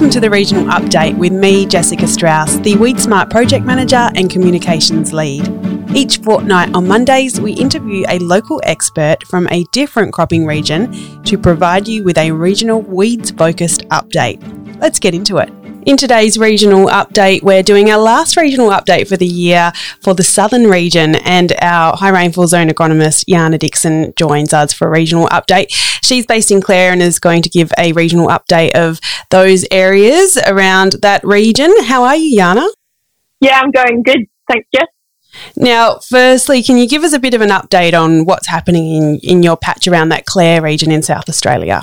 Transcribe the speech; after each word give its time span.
welcome 0.00 0.10
to 0.14 0.20
the 0.20 0.30
regional 0.30 0.64
update 0.64 1.14
with 1.18 1.30
me, 1.30 1.66
Jessica 1.66 2.06
Strauss, 2.06 2.56
the 2.60 2.74
Weed 2.76 2.98
Smart 2.98 3.28
Project 3.28 3.66
Manager 3.66 4.08
and 4.14 4.30
Communications 4.30 5.12
Lead. 5.12 5.46
Each 5.94 6.16
fortnight 6.16 6.74
on 6.74 6.88
Mondays, 6.88 7.38
we 7.38 7.52
interview 7.52 8.06
a 8.08 8.18
local 8.20 8.62
expert 8.64 9.22
from 9.26 9.46
a 9.50 9.64
different 9.72 10.14
cropping 10.14 10.46
region 10.46 11.22
to 11.24 11.36
provide 11.36 11.86
you 11.86 12.02
with 12.02 12.16
a 12.16 12.30
regional 12.30 12.80
weeds 12.80 13.30
focused 13.32 13.86
update. 13.90 14.40
Let's 14.80 14.98
get 14.98 15.14
into 15.14 15.36
it. 15.36 15.50
In 15.86 15.96
today's 15.96 16.38
regional 16.38 16.88
update, 16.88 17.42
we're 17.42 17.62
doing 17.62 17.90
our 17.90 17.98
last 17.98 18.36
regional 18.36 18.70
update 18.70 19.08
for 19.08 19.16
the 19.16 19.26
year 19.26 19.72
for 20.02 20.14
the 20.14 20.22
southern 20.22 20.68
region, 20.68 21.16
and 21.16 21.52
our 21.60 21.96
high 21.96 22.08
rainfall 22.08 22.46
zone 22.46 22.68
agronomist 22.68 23.26
Yana 23.26 23.58
Dixon 23.58 24.14
joins 24.16 24.52
us 24.54 24.72
for 24.72 24.88
a 24.88 24.90
regional 24.90 25.26
update. 25.28 25.66
She's 26.02 26.24
based 26.24 26.50
in 26.50 26.62
Clare 26.62 26.92
and 26.92 27.02
is 27.02 27.18
going 27.18 27.42
to 27.42 27.50
give 27.50 27.72
a 27.78 27.92
regional 27.92 28.28
update 28.28 28.72
of 28.72 29.00
those 29.30 29.66
areas 29.70 30.38
around 30.46 30.96
that 31.02 31.22
region. 31.24 31.72
How 31.84 32.04
are 32.04 32.16
you, 32.16 32.38
Yana? 32.38 32.66
Yeah, 33.40 33.60
I'm 33.60 33.70
going 33.70 34.02
good. 34.02 34.26
Thanks, 34.50 34.66
Jess. 34.74 34.88
Now, 35.56 35.98
firstly, 36.08 36.62
can 36.62 36.76
you 36.76 36.88
give 36.88 37.04
us 37.04 37.12
a 37.12 37.18
bit 37.18 37.34
of 37.34 37.40
an 37.40 37.50
update 37.50 37.92
on 37.92 38.24
what's 38.24 38.48
happening 38.48 38.96
in, 38.96 39.20
in 39.22 39.42
your 39.42 39.56
patch 39.56 39.86
around 39.86 40.08
that 40.08 40.26
Clare 40.26 40.62
region 40.62 40.90
in 40.90 41.02
South 41.02 41.28
Australia? 41.28 41.82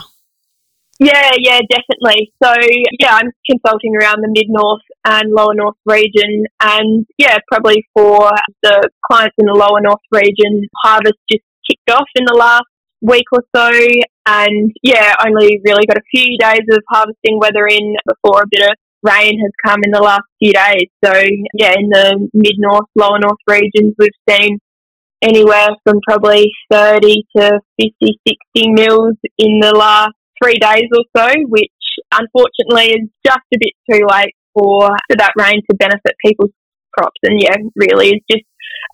Yeah, 1.00 1.32
yeah, 1.38 1.60
definitely. 1.70 2.34
So, 2.42 2.54
yeah, 3.00 3.14
I'm 3.14 3.32
consulting 3.50 3.94
around 3.96 4.24
the 4.24 4.30
mid 4.30 4.48
north 4.50 4.82
and 5.05 5.32
lower 5.32 5.54
north 5.54 5.78
region, 5.86 6.46
and 6.60 7.05
yeah, 7.20 7.38
probably 7.52 7.86
for 7.94 8.32
the 8.64 8.90
clients 9.05 9.36
in 9.38 9.46
the 9.46 9.54
lower 9.54 9.80
north 9.80 10.02
region, 10.12 10.66
harvest 10.84 11.18
just 11.32 11.44
kicked 11.70 11.91
off 11.91 12.08
in 12.16 12.26
the 12.26 12.34
last 12.34 12.66
week 13.02 13.26
or 13.32 13.44
so, 13.55 13.70
and 14.26 14.72
yeah, 14.82 15.14
only 15.26 15.62
really 15.64 15.86
got 15.86 15.98
a 15.98 16.10
few 16.10 16.36
days 16.40 16.66
of 16.72 16.84
harvesting 16.90 17.38
weather 17.40 17.68
in 17.68 17.96
before 18.10 18.41
a 18.41 18.49
bit 18.49 18.68
of 18.68 18.76
rain 19.04 19.40
has 19.40 19.52
come 19.64 19.80
in 19.84 19.91
the 19.91 20.02
last 20.02 20.26
few 20.40 20.52
days. 20.52 20.90
So, 21.05 21.14
yeah, 21.54 21.74
in 21.77 21.90
the 21.90 22.27
mid 22.34 22.55
north, 22.58 22.90
lower 22.96 23.20
north 23.20 23.38
regions, 23.48 23.93
we've 23.99 24.10
seen 24.27 24.58
anywhere 25.21 25.70
from 25.84 25.99
probably 26.08 26.49
30 26.71 27.24
to 27.38 27.60
50, 27.80 28.20
60 28.55 28.71
mils 28.71 29.16
in 29.38 29.60
the 29.60 29.74
last 29.76 30.14
three 30.41 30.57
days 30.60 30.88
or 30.96 31.04
so, 31.16 31.34
which 31.48 31.71
unfortunately 32.12 32.91
is 32.93 33.10
just 33.26 33.46
a 33.54 33.57
bit 33.60 33.74
too 33.91 34.05
late 34.10 34.35
for, 34.54 34.88
for 34.88 35.18
that 35.18 35.34
rain 35.38 35.62
to 35.70 35.77
benefit 35.77 36.16
people's 36.26 36.52
crops. 36.98 37.20
And 37.24 37.41
yeah, 37.41 37.55
really 37.76 38.10
is 38.10 38.21
just 38.30 38.46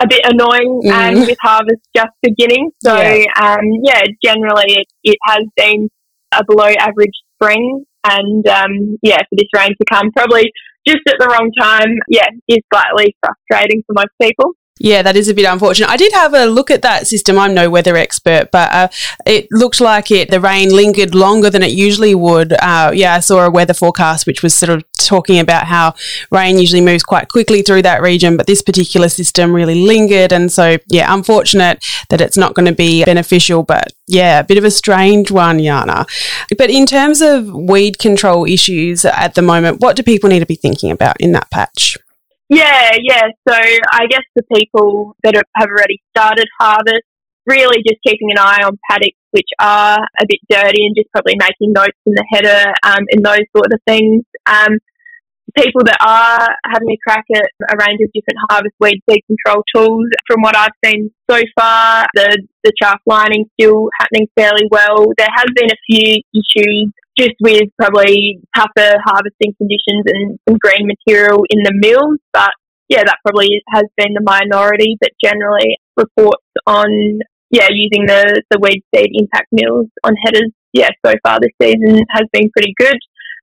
a 0.02 0.08
bit 0.08 0.22
annoying 0.24 0.82
mm. 0.86 0.92
and 0.92 1.20
with 1.22 1.38
harvest 1.42 1.82
just 1.96 2.12
beginning. 2.22 2.72
So 2.84 2.96
yeah, 2.96 3.26
um, 3.42 3.66
yeah 3.84 4.02
generally 4.24 4.74
it, 4.80 4.88
it 5.04 5.18
has 5.28 5.46
been 5.56 5.90
a 6.34 6.44
below 6.46 6.70
average 6.80 7.14
spring 7.36 7.86
and 8.04 8.46
um, 8.48 8.98
yeah, 9.02 9.18
for 9.18 9.36
this 9.36 9.48
rain 9.56 9.70
to 9.70 9.86
come 9.90 10.12
probably 10.12 10.52
just 10.86 11.00
at 11.08 11.16
the 11.20 11.28
wrong 11.28 11.50
time, 11.58 11.96
yeah, 12.10 12.28
is 12.48 12.60
slightly 12.74 13.16
frustrating 13.24 13.84
for 13.88 13.94
most 13.94 14.12
people. 14.22 14.52
Yeah, 14.80 15.04
that 15.04 15.16
is 15.16 15.30
a 15.30 15.36
bit 15.36 15.46
unfortunate. 15.46 15.90
I 15.90 15.98
did 15.98 16.12
have 16.14 16.34
a 16.34 16.48
look 16.48 16.72
at 16.72 16.82
that 16.82 17.06
system. 17.06 17.38
I'm 17.38 17.54
no 17.54 17.70
weather 17.70 17.96
expert, 17.96 18.50
but 18.52 18.72
uh, 18.74 18.88
it 19.26 19.48
looked 19.52 19.80
like 19.80 20.10
it 20.10 20.32
the 20.32 20.40
rain 20.40 20.76
lingered 20.76 21.14
longer 21.14 21.52
than 21.52 21.62
it 21.62 21.72
usually 21.72 22.16
would. 22.16 22.54
Uh, 22.54 22.92
yeah, 22.94 23.14
I 23.14 23.20
saw 23.20 23.46
a 23.46 23.52
weather 23.52 23.76
forecast 23.76 24.26
which 24.26 24.42
was 24.42 24.56
sort 24.56 24.72
of 24.72 24.84
talking 24.94 25.40
about 25.40 25.68
how 25.68 25.94
rain 26.32 26.58
usually 26.58 26.82
moves 26.82 27.04
quite 27.04 27.30
quickly 27.30 27.62
through 27.62 27.84
that 27.84 28.02
region, 28.02 28.36
but 28.36 28.48
this 28.48 28.64
particular 28.64 29.10
system 29.10 29.54
really 29.54 29.76
lingered, 29.76 30.32
and 30.34 30.52
so 30.52 30.78
yeah, 30.88 31.14
unfortunate 31.14 31.86
that 32.10 32.20
it's 32.20 32.38
not 32.38 32.56
going 32.56 32.66
to 32.66 32.74
be 32.74 33.06
beneficial. 33.06 33.62
But 33.62 33.94
yeah, 34.08 34.40
a 34.40 34.44
bit 34.44 34.58
of 34.58 34.64
a 34.64 34.72
strange 34.72 35.30
one, 35.30 35.60
Yana. 35.60 36.08
But 36.58 36.72
in 36.72 36.88
terms 36.88 37.22
of 37.22 37.48
weed 37.48 38.00
control 38.00 38.46
issues 38.46 39.06
at 39.06 39.36
the 39.36 39.44
moment, 39.44 39.82
what 39.82 39.96
do 39.96 40.02
people 40.02 40.30
need 40.30 40.40
to 40.40 40.48
be 40.48 40.56
thinking 40.56 40.90
about 40.90 41.22
in 41.22 41.32
that 41.34 41.52
patch? 41.52 41.96
Yeah, 42.54 42.92
yeah. 43.02 43.28
So 43.48 43.56
I 43.56 44.06
guess 44.10 44.22
the 44.36 44.44
people 44.54 45.16
that 45.24 45.34
have 45.56 45.70
already 45.70 46.02
started 46.16 46.48
harvest, 46.60 47.02
really 47.48 47.78
just 47.88 48.00
keeping 48.06 48.30
an 48.30 48.38
eye 48.38 48.62
on 48.64 48.78
paddocks 48.90 49.18
which 49.32 49.50
are 49.60 49.98
a 49.98 50.26
bit 50.28 50.40
dirty 50.48 50.86
and 50.86 50.96
just 50.96 51.12
probably 51.12 51.34
making 51.36 51.74
notes 51.74 51.98
in 52.06 52.14
the 52.14 52.24
header 52.32 52.72
um, 52.84 53.04
and 53.10 53.26
those 53.26 53.50
sort 53.58 53.74
of 53.74 53.82
things. 53.88 54.24
Um, 54.46 54.78
people 55.58 55.82
that 55.86 55.98
are 56.02 56.48
having 56.72 56.90
a 56.90 56.98
crack 57.06 57.26
at 57.36 57.50
a 57.70 57.76
range 57.82 58.00
of 58.06 58.14
different 58.14 58.38
harvest 58.50 58.76
weed 58.80 59.02
seed 59.10 59.22
control 59.26 59.64
tools, 59.76 60.06
from 60.28 60.42
what 60.42 60.56
I've 60.56 60.78
seen 60.86 61.12
so 61.30 61.42
far, 61.58 62.06
the, 62.14 62.46
the 62.64 62.72
chaff 62.80 63.00
lining 63.08 63.50
still 63.60 63.90
happening 64.00 64.28
fairly 64.38 64.68
well. 64.70 65.06
There 65.18 65.34
has 65.34 65.48
been 65.56 65.70
a 65.74 65.82
few 65.90 66.22
issues 66.34 66.94
just 67.18 67.36
with 67.42 67.70
probably 67.80 68.42
tougher 68.56 68.98
harvesting 69.06 69.54
conditions 69.58 70.04
and 70.06 70.40
some 70.48 70.58
green 70.58 70.88
material 70.88 71.44
in 71.50 71.64
the 71.64 71.74
mills. 71.74 72.20
But 72.32 72.52
yeah, 72.90 73.04
that 73.06 73.18
probably 73.26 73.62
has 73.70 73.86
been 73.98 74.14
the 74.14 74.24
minority. 74.24 74.98
But 75.00 75.12
generally, 75.24 75.78
reports 75.98 76.46
on 76.66 77.20
yeah 77.52 77.68
using 77.70 78.06
the 78.06 78.42
the 78.50 78.60
weed 78.60 78.84
seed 78.94 79.12
impact 79.14 79.48
mills 79.52 79.88
on 80.04 80.16
headers 80.26 80.50
yeah 80.74 80.90
so 81.06 81.14
far 81.24 81.38
this 81.40 81.54
season 81.62 82.04
has 82.10 82.26
been 82.32 82.50
pretty 82.52 82.74
good. 82.78 82.98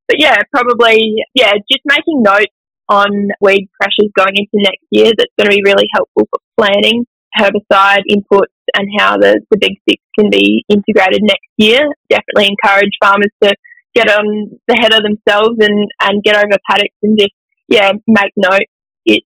But 0.09 0.19
yeah, 0.19 0.37
probably 0.53 1.15
yeah 1.35 1.53
just 1.71 1.83
making 1.85 2.23
notes 2.23 2.55
on 2.89 3.29
weed 3.41 3.71
pressures 3.81 4.11
going 4.17 4.35
into 4.35 4.67
next 4.67 4.85
year. 4.91 5.13
That's 5.17 5.33
going 5.39 5.49
to 5.51 5.57
be 5.57 5.63
really 5.65 5.87
helpful 5.95 6.29
for 6.29 6.41
planning 6.59 7.07
herbicide 7.39 8.03
inputs 8.11 8.51
and 8.75 8.89
how 8.99 9.17
the, 9.17 9.41
the 9.51 9.59
big 9.59 9.73
six 9.89 10.03
can 10.19 10.31
be 10.31 10.65
integrated 10.69 11.23
next 11.23 11.49
year. 11.57 11.81
Definitely 12.09 12.49
encourage 12.49 12.93
farmers 13.03 13.33
to 13.43 13.55
get 13.95 14.09
on 14.09 14.51
the 14.69 14.77
header 14.81 15.01
themselves 15.03 15.57
and, 15.61 15.89
and 16.03 16.23
get 16.23 16.37
over 16.37 16.57
paddocks 16.69 16.95
and 17.03 17.19
just, 17.19 17.33
yeah, 17.69 17.93
make 18.07 18.33
note. 18.37 18.69
It's 19.05 19.27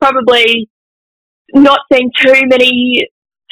probably 0.00 0.70
not 1.52 1.80
seeing 1.92 2.10
too 2.16 2.42
many, 2.46 3.00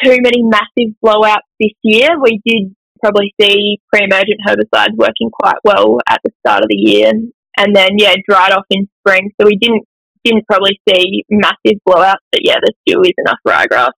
too 0.02 0.16
many 0.22 0.42
massive 0.42 0.94
blowouts 1.04 1.48
this 1.60 1.72
year. 1.82 2.08
We 2.22 2.40
did 2.46 2.74
probably 3.02 3.34
see 3.40 3.78
pre-emergent 3.92 4.40
herbicides 4.46 4.96
working 4.96 5.30
quite 5.32 5.58
well 5.64 5.98
at 6.08 6.20
the 6.24 6.30
start 6.40 6.62
of 6.62 6.68
the 6.68 6.76
year 6.76 7.12
and 7.56 7.76
then, 7.76 7.90
yeah, 7.96 8.14
dried 8.28 8.52
off 8.52 8.64
in 8.70 8.88
spring. 9.00 9.30
So 9.40 9.46
we 9.46 9.56
didn't, 9.56 9.84
didn't 10.24 10.46
probably 10.46 10.80
see 10.88 11.24
massive 11.30 11.78
blowouts, 11.86 12.24
but 12.32 12.40
yeah, 12.42 12.54
there 12.54 12.74
still 12.88 13.02
is 13.02 13.12
enough 13.18 13.38
ryegrass 13.46 13.90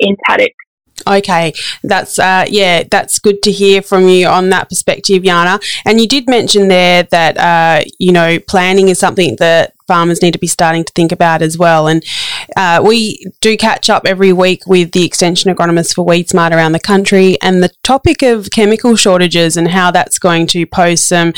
in 0.00 0.16
paddocks 0.26 0.54
Okay, 1.06 1.52
that's 1.82 2.18
uh, 2.18 2.44
yeah, 2.48 2.84
that's 2.90 3.18
good 3.18 3.42
to 3.42 3.52
hear 3.52 3.82
from 3.82 4.08
you 4.08 4.26
on 4.26 4.50
that 4.50 4.68
perspective, 4.68 5.22
Yana. 5.22 5.62
And 5.84 6.00
you 6.00 6.06
did 6.06 6.28
mention 6.28 6.68
there 6.68 7.04
that 7.04 7.36
uh, 7.38 7.84
you 7.98 8.12
know 8.12 8.38
planning 8.40 8.88
is 8.88 8.98
something 8.98 9.36
that 9.38 9.74
farmers 9.86 10.22
need 10.22 10.32
to 10.32 10.38
be 10.38 10.46
starting 10.46 10.84
to 10.84 10.92
think 10.92 11.10
about 11.10 11.42
as 11.42 11.58
well. 11.58 11.88
And 11.88 12.04
uh, 12.56 12.80
we 12.86 13.26
do 13.40 13.56
catch 13.56 13.90
up 13.90 14.06
every 14.06 14.32
week 14.32 14.64
with 14.66 14.92
the 14.92 15.04
extension 15.04 15.52
agronomists 15.52 15.94
for 15.94 16.04
Weed 16.04 16.28
Smart 16.28 16.52
around 16.52 16.72
the 16.72 16.80
country, 16.80 17.40
and 17.42 17.62
the 17.62 17.72
topic 17.82 18.22
of 18.22 18.50
chemical 18.50 18.94
shortages 18.94 19.56
and 19.56 19.68
how 19.68 19.90
that's 19.90 20.18
going 20.18 20.46
to 20.48 20.66
pose 20.66 21.02
some 21.02 21.32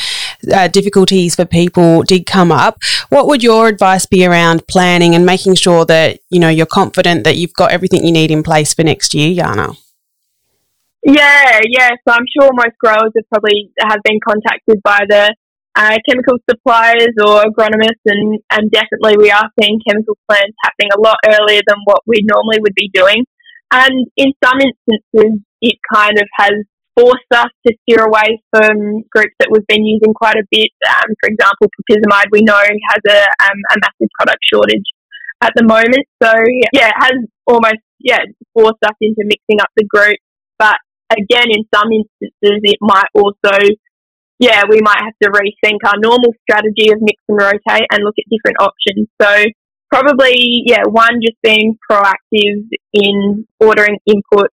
uh, 0.51 0.67
difficulties 0.67 1.35
for 1.35 1.45
people 1.45 2.03
did 2.03 2.25
come 2.25 2.51
up. 2.51 2.77
What 3.09 3.27
would 3.27 3.43
your 3.43 3.67
advice 3.67 4.05
be 4.05 4.25
around 4.25 4.67
planning 4.67 5.15
and 5.15 5.25
making 5.25 5.55
sure 5.55 5.85
that 5.85 6.19
you 6.29 6.39
know 6.39 6.49
you're 6.49 6.65
confident 6.65 7.23
that 7.23 7.37
you've 7.37 7.53
got 7.53 7.71
everything 7.71 8.05
you 8.05 8.11
need 8.11 8.31
in 8.31 8.43
place 8.43 8.73
for 8.73 8.83
next 8.83 9.13
year, 9.13 9.43
Yana? 9.43 9.77
Yeah, 11.05 11.59
yeah. 11.69 11.89
So 12.07 12.13
I'm 12.13 12.25
sure 12.39 12.49
most 12.53 12.77
growers 12.79 13.11
have 13.15 13.29
probably 13.29 13.71
have 13.79 13.99
been 14.03 14.19
contacted 14.25 14.81
by 14.83 15.01
the 15.07 15.35
uh, 15.75 15.97
chemical 16.07 16.37
suppliers 16.49 17.13
or 17.19 17.43
agronomists, 17.43 18.05
and, 18.05 18.39
and 18.51 18.71
definitely 18.71 19.17
we 19.17 19.31
are 19.31 19.49
seeing 19.59 19.79
chemical 19.87 20.17
plants 20.29 20.55
happening 20.63 20.91
a 20.95 21.01
lot 21.01 21.17
earlier 21.25 21.61
than 21.67 21.77
what 21.85 22.01
we 22.05 22.17
normally 22.23 22.59
would 22.61 22.75
be 22.75 22.89
doing. 22.93 23.25
And 23.71 24.07
in 24.17 24.33
some 24.43 24.59
instances, 24.61 25.41
it 25.61 25.77
kind 25.91 26.17
of 26.17 26.27
has 26.37 26.53
forced 26.97 27.31
us 27.33 27.49
to 27.65 27.73
steer 27.81 28.05
away 28.05 28.41
from 28.51 29.03
groups 29.09 29.33
that 29.39 29.49
we've 29.49 29.67
been 29.67 29.85
using 29.85 30.13
quite 30.13 30.35
a 30.35 30.45
bit. 30.51 30.69
Um, 30.87 31.09
for 31.19 31.29
example, 31.29 31.67
propyzamide 31.73 32.29
we 32.31 32.41
know 32.41 32.61
has 32.61 33.01
a, 33.09 33.19
um, 33.43 33.59
a 33.71 33.75
massive 33.81 34.11
product 34.17 34.41
shortage 34.51 34.87
at 35.41 35.53
the 35.55 35.63
moment. 35.63 36.05
So 36.21 36.31
yeah, 36.73 36.89
it 36.89 36.99
has 36.99 37.17
almost 37.47 37.81
yeah 37.99 38.21
forced 38.53 38.83
us 38.85 38.97
into 39.01 39.25
mixing 39.25 39.59
up 39.59 39.69
the 39.75 39.85
group. 39.85 40.17
But 40.59 40.77
again, 41.11 41.49
in 41.49 41.65
some 41.73 41.89
instances, 41.91 42.61
it 42.63 42.77
might 42.81 43.09
also 43.15 43.57
yeah, 44.39 44.63
we 44.69 44.81
might 44.81 44.99
have 44.99 45.13
to 45.23 45.29
rethink 45.29 45.79
our 45.85 45.97
normal 45.99 46.33
strategy 46.41 46.91
of 46.91 46.99
mix 46.99 47.21
and 47.29 47.39
rotate 47.39 47.87
and 47.91 48.03
look 48.03 48.15
at 48.19 48.25
different 48.29 48.57
options. 48.59 49.07
So 49.21 49.45
probably, 49.91 50.63
yeah, 50.65 50.83
one, 50.89 51.21
just 51.21 51.37
being 51.43 51.77
proactive 51.89 52.67
in 52.93 53.47
ordering 53.59 53.99
input 54.05 54.49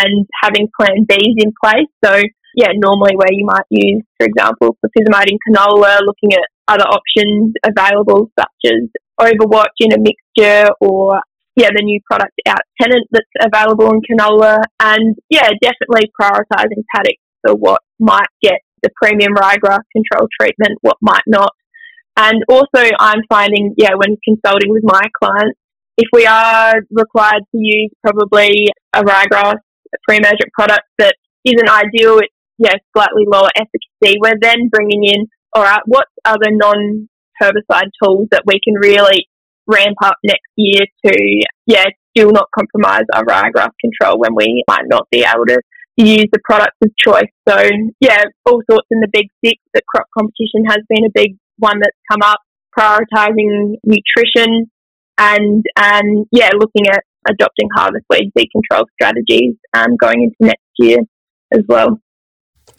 and 0.00 0.26
having 0.42 0.68
plan 0.78 1.04
Bs 1.04 1.36
in 1.36 1.52
place. 1.62 1.90
So 2.04 2.20
yeah, 2.54 2.72
normally 2.74 3.16
where 3.16 3.32
you 3.32 3.46
might 3.46 3.68
use, 3.70 4.04
for 4.18 4.26
example, 4.26 4.76
propyzamide 4.84 5.28
in 5.28 5.38
canola, 5.48 6.00
looking 6.04 6.32
at 6.32 6.44
other 6.68 6.84
options 6.84 7.54
available 7.66 8.30
such 8.38 8.72
as 8.72 8.88
Overwatch 9.20 9.76
in 9.80 9.92
a 9.92 9.98
mixture 9.98 10.70
or 10.80 11.20
yeah, 11.56 11.68
the 11.74 11.82
new 11.82 12.00
product 12.10 12.32
out 12.46 12.62
tenant 12.80 13.06
that's 13.10 13.26
available 13.40 13.90
in 13.90 14.00
canola 14.08 14.62
and 14.80 15.16
yeah, 15.28 15.50
definitely 15.60 16.10
prioritizing 16.18 16.84
paddocks 16.94 17.22
for 17.44 17.54
what 17.54 17.80
might 17.98 18.30
get 18.42 18.60
the 18.82 18.90
premium 19.00 19.34
ryegrass 19.34 19.84
control 19.94 20.28
treatment, 20.40 20.78
what 20.80 20.96
might 21.00 21.22
not. 21.26 21.52
And 22.16 22.42
also, 22.48 22.90
I'm 22.98 23.22
finding, 23.28 23.74
yeah, 23.76 23.92
when 23.94 24.16
consulting 24.24 24.70
with 24.70 24.82
my 24.84 25.00
clients, 25.22 25.58
if 25.96 26.08
we 26.12 26.26
are 26.26 26.74
required 26.90 27.42
to 27.52 27.58
use 27.58 27.90
probably 28.02 28.68
a 28.92 29.02
ryegrass 29.02 29.58
pre-emergent 30.06 30.52
product 30.54 30.82
that 30.98 31.14
isn't 31.44 31.68
ideal, 31.68 32.18
it's 32.18 32.34
yeah, 32.58 32.74
slightly 32.96 33.24
lower 33.26 33.48
efficacy, 33.56 34.18
we're 34.20 34.38
then 34.40 34.68
bringing 34.70 35.04
in, 35.04 35.26
all 35.54 35.62
right, 35.62 35.82
what 35.86 36.06
other 36.24 36.50
non-herbicide 36.50 37.90
tools 38.02 38.28
that 38.30 38.42
we 38.46 38.60
can 38.62 38.74
really 38.80 39.26
ramp 39.66 39.96
up 40.04 40.16
next 40.24 40.50
year 40.56 40.80
to, 41.04 41.42
yeah, 41.66 41.86
still 42.16 42.30
not 42.30 42.48
compromise 42.54 43.04
our 43.14 43.24
ryegrass 43.24 43.70
control 43.80 44.18
when 44.18 44.34
we 44.36 44.62
might 44.68 44.84
not 44.86 45.06
be 45.10 45.24
able 45.24 45.46
to 45.46 45.60
use 45.96 46.26
the 46.32 46.40
products 46.44 46.76
of 46.82 46.90
choice. 46.96 47.30
So 47.48 47.68
yeah, 48.00 48.24
all 48.46 48.62
sorts 48.70 48.86
in 48.90 49.00
the 49.00 49.08
big 49.12 49.26
six, 49.44 49.56
but 49.72 49.82
crop 49.86 50.06
competition 50.16 50.64
has 50.66 50.78
been 50.88 51.04
a 51.04 51.12
big 51.14 51.36
one 51.58 51.78
that's 51.80 51.96
come 52.10 52.22
up, 52.22 52.38
prioritising 52.76 53.74
nutrition 53.84 54.70
and 55.18 55.64
and 55.76 56.26
yeah, 56.32 56.50
looking 56.54 56.88
at 56.88 57.02
adopting 57.28 57.68
harvest 57.76 58.04
weed 58.10 58.32
seed 58.36 58.48
control 58.52 58.86
strategies 58.94 59.54
um, 59.74 59.96
going 59.96 60.22
into 60.22 60.36
next 60.40 60.62
year 60.78 60.98
as 61.52 61.62
well. 61.68 62.00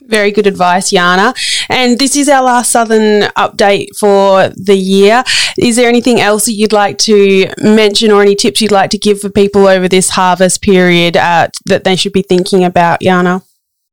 Very 0.00 0.32
good 0.32 0.46
advice, 0.46 0.92
Yana. 0.92 1.34
And 1.70 1.98
this 1.98 2.14
is 2.16 2.28
our 2.28 2.42
last 2.42 2.70
Southern 2.70 3.22
update 3.38 3.88
for 3.98 4.48
the 4.48 4.76
year. 4.76 5.24
Is 5.58 5.76
there 5.76 5.88
anything 5.88 6.20
else 6.20 6.44
that 6.44 6.52
you'd 6.52 6.72
like 6.72 6.98
to 6.98 7.48
mention 7.62 8.10
or 8.10 8.20
any 8.20 8.34
tips 8.34 8.60
you'd 8.60 8.70
like 8.70 8.90
to 8.90 8.98
give 8.98 9.20
for 9.20 9.30
people 9.30 9.66
over 9.66 9.88
this 9.88 10.10
harvest 10.10 10.60
period 10.62 11.16
uh, 11.16 11.48
that 11.66 11.84
they 11.84 11.96
should 11.96 12.12
be 12.12 12.22
thinking 12.22 12.64
about, 12.64 13.00
Yana? 13.00 13.42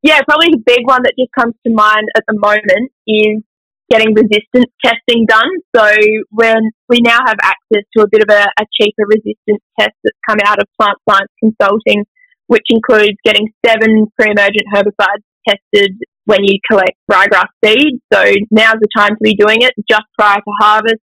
Yeah, 0.03 0.21
probably 0.27 0.49
the 0.51 0.63
big 0.65 0.85
one 0.85 1.01
that 1.03 1.13
just 1.17 1.31
comes 1.37 1.53
to 1.65 1.73
mind 1.73 2.07
at 2.17 2.23
the 2.27 2.37
moment 2.37 2.91
is 3.07 3.43
getting 3.91 4.15
resistance 4.15 4.71
testing 4.83 5.25
done. 5.27 5.51
So 5.75 5.91
when 6.31 6.71
we 6.87 6.99
now 7.03 7.19
have 7.27 7.37
access 7.43 7.83
to 7.97 8.03
a 8.03 8.07
bit 8.09 8.23
of 8.23 8.29
a, 8.31 8.47
a 8.47 8.65
cheaper 8.79 9.03
resistance 9.05 9.61
test 9.77 9.91
that's 10.03 10.17
come 10.27 10.39
out 10.45 10.59
of 10.59 10.65
Plant 10.79 10.97
Science 11.07 11.31
Consulting, 11.43 12.05
which 12.47 12.65
includes 12.69 13.19
getting 13.25 13.51
seven 13.65 14.07
pre-emergent 14.17 14.65
herbicides 14.73 15.27
tested 15.47 15.91
when 16.25 16.39
you 16.43 16.59
collect 16.69 16.95
ryegrass 17.11 17.51
seed. 17.63 17.99
So 18.13 18.23
now's 18.51 18.79
the 18.79 18.87
time 18.95 19.11
to 19.11 19.21
be 19.21 19.35
doing 19.35 19.61
it 19.61 19.73
just 19.89 20.07
prior 20.17 20.37
to 20.37 20.53
harvest. 20.61 21.01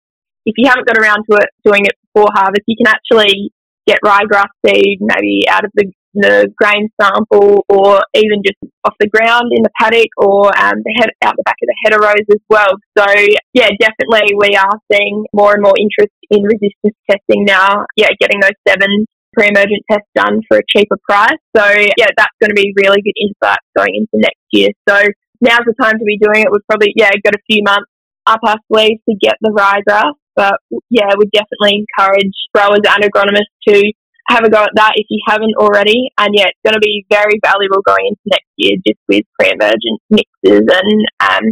If 0.44 0.54
you 0.56 0.68
haven't 0.68 0.88
got 0.88 0.98
around 0.98 1.22
to 1.30 1.36
it 1.38 1.48
doing 1.64 1.84
it 1.84 1.94
before 2.12 2.28
harvest, 2.34 2.62
you 2.66 2.76
can 2.76 2.92
actually 2.92 3.52
get 3.86 3.98
ryegrass 4.04 4.50
seed 4.66 4.98
maybe 5.00 5.46
out 5.48 5.64
of 5.64 5.70
the, 5.74 5.92
the 6.14 6.52
grain 6.56 6.88
sample 7.00 7.64
or 7.68 8.00
even 8.14 8.42
just 8.44 8.58
off 8.84 8.94
the 9.00 9.08
ground 9.08 9.50
in 9.52 9.62
the 9.62 9.72
paddock 9.80 10.12
or 10.18 10.46
um, 10.58 10.76
the 10.84 10.94
head, 11.00 11.10
out 11.24 11.34
the 11.36 11.42
back 11.44 11.56
of 11.62 11.68
the 11.68 11.76
header 11.84 12.00
rows 12.00 12.28
as 12.28 12.42
well. 12.48 12.72
So 12.98 13.06
yeah, 13.54 13.70
definitely 13.80 14.34
we 14.36 14.56
are 14.56 14.76
seeing 14.92 15.24
more 15.32 15.54
and 15.54 15.62
more 15.62 15.74
interest 15.78 16.12
in 16.30 16.42
resistance 16.44 16.96
testing 17.08 17.44
now. 17.44 17.86
Yeah, 17.96 18.10
getting 18.20 18.40
those 18.40 18.58
seven 18.68 19.06
pre-emergent 19.32 19.80
tests 19.90 20.08
done 20.14 20.40
for 20.48 20.58
a 20.58 20.66
cheaper 20.68 20.98
price. 21.08 21.40
So 21.56 21.64
yeah, 21.96 22.12
that's 22.16 22.36
going 22.40 22.50
to 22.50 22.58
be 22.58 22.74
really 22.76 23.00
good 23.00 23.16
insight 23.16 23.64
going 23.76 23.96
into 23.96 24.20
next 24.20 24.44
year. 24.52 24.68
So 24.88 24.96
now's 25.40 25.64
the 25.64 25.74
time 25.80 25.98
to 25.98 26.04
be 26.04 26.18
doing 26.18 26.44
it. 26.44 26.52
We've 26.52 26.66
probably 26.68 26.92
yeah 26.96 27.10
got 27.24 27.34
a 27.34 27.42
few 27.50 27.62
months 27.64 27.88
up 28.26 28.40
our 28.46 28.58
sleeves 28.70 29.00
to 29.08 29.16
get 29.20 29.34
the 29.40 29.50
ryegrass, 29.50 30.14
but 30.36 30.54
yeah, 30.90 31.10
we 31.18 31.26
definitely 31.32 31.82
encourage 31.82 32.36
growers 32.54 32.84
and 32.86 33.02
agronomists 33.02 33.56
to 33.68 33.92
have 34.28 34.44
a 34.44 34.50
go 34.50 34.62
at 34.62 34.70
that 34.74 34.92
if 34.96 35.06
you 35.10 35.20
haven't 35.26 35.54
already. 35.58 36.10
And 36.18 36.34
yeah, 36.34 36.46
it's 36.46 36.62
going 36.64 36.74
to 36.74 36.80
be 36.80 37.04
very 37.10 37.38
valuable 37.44 37.82
going 37.86 38.06
into 38.08 38.26
next 38.26 38.50
year 38.56 38.76
just 38.86 39.00
with 39.08 39.24
pre-emergent 39.38 39.98
mixes 40.10 40.66
and 40.68 41.00
um, 41.20 41.44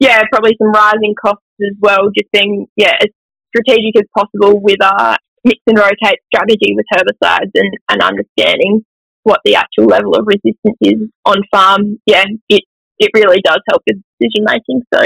yeah, 0.00 0.22
probably 0.32 0.56
some 0.60 0.72
rising 0.72 1.14
costs 1.20 1.44
as 1.60 1.76
well. 1.80 2.10
Just 2.16 2.30
being 2.32 2.66
yeah 2.76 2.94
as 3.00 3.08
strategic 3.54 3.96
as 3.96 4.08
possible 4.16 4.60
with 4.60 4.82
our 4.82 5.16
mix 5.44 5.60
and 5.66 5.78
rotate 5.78 6.18
strategy 6.32 6.74
with 6.74 6.86
herbicides 6.92 7.52
and, 7.54 7.70
and 7.88 8.02
understanding 8.02 8.84
what 9.22 9.40
the 9.44 9.54
actual 9.54 9.84
level 9.84 10.14
of 10.14 10.26
resistance 10.26 10.78
is 10.80 11.08
on 11.24 11.36
farm, 11.50 11.98
yeah, 12.06 12.24
it, 12.48 12.62
it 12.98 13.10
really 13.14 13.40
does 13.44 13.60
help 13.68 13.82
with 13.88 14.02
decision 14.20 14.44
making. 14.44 14.82
So 14.92 15.00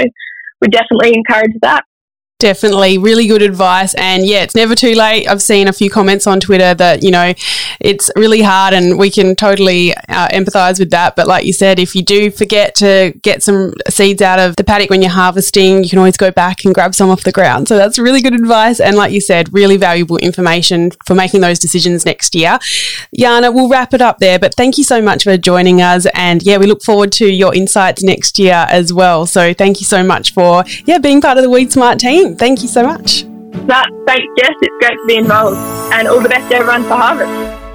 we 0.61 0.67
definitely 0.67 1.13
encourage 1.15 1.55
that. 1.61 1.83
Definitely, 2.39 2.97
really 2.97 3.27
good 3.27 3.41
advice. 3.41 3.93
And 3.95 4.25
yeah, 4.25 4.43
it's 4.43 4.55
never 4.55 4.73
too 4.73 4.93
late. 4.93 5.27
I've 5.27 5.41
seen 5.41 5.67
a 5.67 5.73
few 5.73 5.89
comments 5.89 6.25
on 6.25 6.39
Twitter 6.39 6.73
that, 6.73 7.03
you 7.03 7.11
know, 7.11 7.33
it's 7.81 8.09
really 8.15 8.41
hard 8.41 8.73
and 8.73 8.97
we 8.97 9.11
can 9.11 9.35
totally 9.35 9.93
uh, 9.93 10.29
empathize 10.29 10.79
with 10.79 10.89
that. 10.91 11.17
But 11.17 11.27
like 11.27 11.43
you 11.45 11.51
said, 11.51 11.79
if 11.79 11.97
you 11.97 12.01
do 12.01 12.31
forget 12.31 12.75
to 12.75 13.13
get 13.23 13.43
some 13.43 13.73
seeds 13.89 14.21
out 14.21 14.39
of 14.39 14.55
the 14.55 14.63
paddock 14.63 14.89
when 14.89 15.01
you're 15.01 15.11
harvesting, 15.11 15.83
you 15.83 15.89
can 15.89 15.99
always 15.99 16.15
go 16.15 16.31
back 16.31 16.63
and 16.63 16.73
grab 16.73 16.95
some 16.95 17.09
off 17.09 17.25
the 17.25 17.33
ground. 17.33 17.67
So 17.67 17.75
that's 17.75 17.99
really 17.99 18.21
good 18.21 18.33
advice. 18.33 18.79
And 18.79 18.95
like 18.95 19.11
you 19.11 19.19
said, 19.19 19.53
really 19.53 19.75
valuable 19.75 20.15
information 20.15 20.91
for 21.05 21.15
making 21.15 21.41
those 21.41 21.59
decisions 21.59 22.05
next 22.05 22.35
year. 22.35 22.57
Yana, 23.17 23.53
we'll 23.53 23.67
wrap 23.67 23.93
it 23.93 24.01
up 24.01 24.19
there. 24.19 24.39
But 24.39 24.55
thank 24.55 24.77
you 24.77 24.85
so 24.85 25.01
much 25.01 25.25
for 25.25 25.35
joining 25.35 25.81
us. 25.81 26.07
And 26.13 26.41
yeah, 26.41 26.57
we 26.57 26.67
look 26.67 26.83
forward 26.83 27.11
to 27.13 27.27
your 27.27 27.53
insights 27.53 28.01
next 28.01 28.39
year 28.39 28.65
as 28.69 28.93
well. 28.93 29.25
So 29.25 29.53
thank 29.53 29.81
you 29.81 29.85
so 29.85 30.03
much 30.03 30.33
for, 30.33 30.63
yeah, 30.85 30.99
being 30.99 31.19
part 31.19 31.37
of 31.37 31.43
the 31.43 31.49
Weed 31.49 31.73
Smart 31.73 31.99
team. 31.99 32.28
Thank 32.35 32.61
you 32.61 32.67
so 32.67 32.83
much. 32.83 33.23
That, 33.67 33.87
thanks, 34.05 34.27
Jess. 34.39 34.55
It's 34.61 34.75
great 34.79 34.97
to 34.97 35.05
be 35.07 35.15
involved. 35.17 35.57
And 35.93 36.07
all 36.07 36.21
the 36.21 36.29
best 36.29 36.51
everyone 36.51 36.83
for 36.83 36.95
Harvest. 36.95 37.68